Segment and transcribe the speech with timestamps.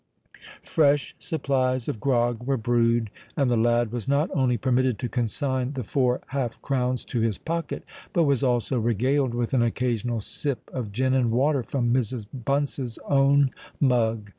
[0.63, 5.73] Fresh supplies of grog were brewed; and the lad was not only permitted to consign
[5.73, 10.71] the four half crowns to his pocket, but was also regaled with an occasional sip
[10.73, 12.25] of gin and water from Mrs.
[12.33, 14.29] Bunce's own mug.